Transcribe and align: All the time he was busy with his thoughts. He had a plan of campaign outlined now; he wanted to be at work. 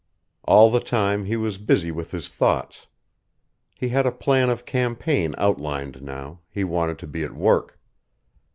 All 0.45 0.71
the 0.71 0.79
time 0.79 1.25
he 1.25 1.35
was 1.37 1.59
busy 1.59 1.91
with 1.91 2.09
his 2.09 2.27
thoughts. 2.27 2.87
He 3.75 3.89
had 3.89 4.07
a 4.07 4.11
plan 4.11 4.49
of 4.49 4.65
campaign 4.65 5.35
outlined 5.37 6.01
now; 6.01 6.39
he 6.49 6.63
wanted 6.63 6.97
to 6.97 7.07
be 7.07 7.21
at 7.23 7.35
work. 7.35 7.79